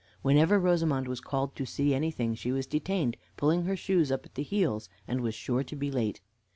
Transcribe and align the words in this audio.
Whenever 0.23 0.57
Rosamond 0.57 1.07
was 1.07 1.21
called 1.21 1.55
to 1.55 1.63
see 1.63 1.93
anything, 1.93 2.33
she 2.33 2.51
was 2.51 2.65
detained 2.65 3.17
pulling 3.37 3.65
her 3.65 3.75
shoes 3.75 4.11
up 4.11 4.25
at 4.25 4.33
the 4.33 4.41
heels, 4.41 4.89
and 5.07 5.21
was 5.21 5.35
sure 5.35 5.63
to 5.63 5.75
be 5.75 5.91
too 5.91 5.95
late. 5.95 6.21